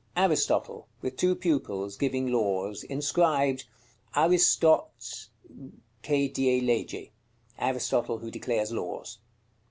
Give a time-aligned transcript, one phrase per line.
[0.16, 2.84] _Aristotle, with two pupils, giving laws.
[2.84, 3.66] Inscribed:
[4.16, 4.88] "ARISTOT
[6.02, 7.12] CHE DIE LEGE."
[7.58, 9.18] Aristotle who declares laws.